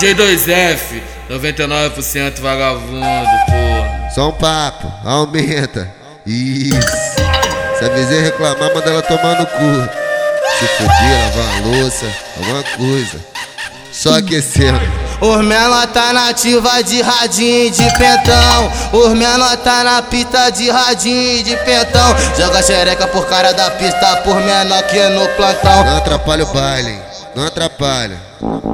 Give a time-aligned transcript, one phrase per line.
[0.00, 4.10] G2F, 99% vagabundo, porra.
[4.14, 5.92] Só um papo, aumenta.
[6.24, 6.78] Isso.
[7.78, 9.90] Se a vizinha reclamar, manda ela tomar no cu.
[10.56, 13.18] Se fuder, lavar a louça, alguma coisa.
[13.90, 14.80] Só aquecendo.
[15.20, 21.42] Os menor tá nativa de radinho de pentão Os menor tá na pista de radinho
[21.42, 26.44] de pentão Joga xereca por cara da pista por menor que no plantão Não atrapalha
[26.44, 27.07] o baile, hein?
[27.38, 28.18] Não atrapalha.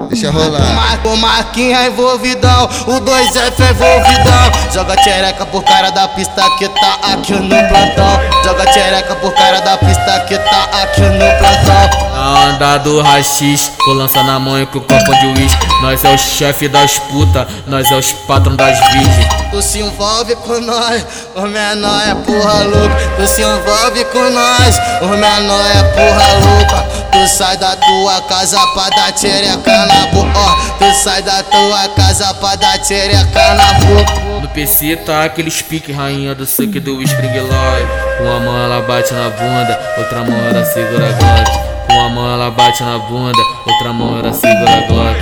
[0.09, 0.99] Deixa rolar.
[1.05, 4.73] O Marquinhos é envolvidão, o 2F é envolvidão.
[4.73, 8.21] Joga xereca por cara da pista que tá aqui no plantão.
[8.43, 12.05] Joga xereca por cara da pista que tá aqui no plantão.
[12.15, 15.67] Na onda do rachis, com lança na mão e com copo de uísque.
[15.83, 19.29] Nós é o chefe das putas, nós é os patrão das virgens.
[19.51, 21.05] Tu se envolve com nós,
[21.35, 22.97] o menor é porra louca.
[23.17, 27.05] Tu se envolve com nós, o menor é porra louca.
[27.13, 30.79] Tu sai da tua casa pra dar xereca na boca.
[30.79, 34.41] Tu sai da tua casa pra dar xereca na boca.
[34.43, 37.89] No PC tá aquele pique rainha do suque do Spring Live.
[38.19, 41.51] Com a mão ela bate na bunda, outra mão ela segura a Glock.
[41.87, 45.14] Com a mão ela bate na bunda, outra mão ela segura a Glock.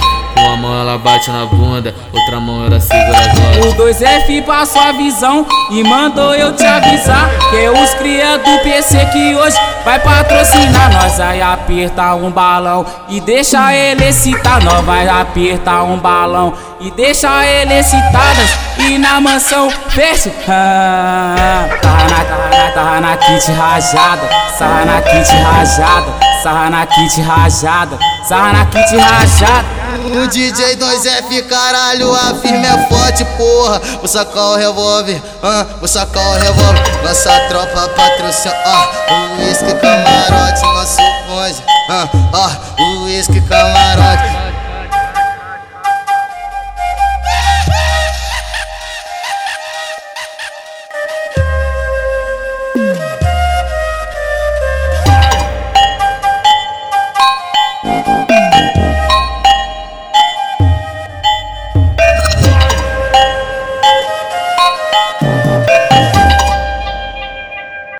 [0.80, 3.68] Ela bate na bunda, outra mão ela segura a.
[3.68, 8.58] O 2F passou a visão e mandou eu te avisar Que é os cria do
[8.62, 10.92] PC que hoje vai patrocinar.
[10.92, 14.62] Nós vai apertar um balão e deixa ele excitar.
[14.64, 18.50] Nós vai apertar um balão e deixa ele excitadas
[18.84, 26.12] E na mansão fecha ah, Sarra na, sarra na kit rajada Sarra na kit rajada
[26.42, 32.88] Sarra na kit rajada Sarra na kit rajada o DJ 2F, caralho, a firme é
[32.88, 33.78] forte, porra.
[33.98, 36.82] Vou sacar o revólver, ah, vou sacar o revólver.
[37.04, 40.96] Nossa tropa patrocina, ah, o uísque camarote, nosso
[41.28, 44.31] bonde, ah, ah, o uísque camarote.